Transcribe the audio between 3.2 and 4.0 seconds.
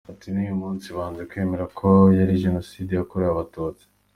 Abatutsi.